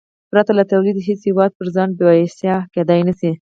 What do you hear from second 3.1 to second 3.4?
شي.